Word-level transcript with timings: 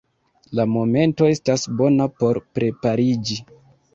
La 0.59 0.63
momento 0.75 1.27
estas 1.33 1.67
bona 1.83 2.07
por 2.23 2.39
prepariĝi. 2.59 3.37